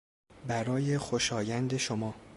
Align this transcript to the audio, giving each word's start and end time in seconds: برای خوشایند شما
برای 0.47 0.97
خوشایند 0.97 1.77
شما 1.77 2.13